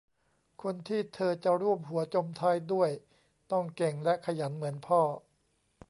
[0.63, 2.89] คนที่เธอจะร่วมหัวจมท้ายด้วย
[3.51, 5.01] ต้องเก่งและขยันเหมือนพ่อ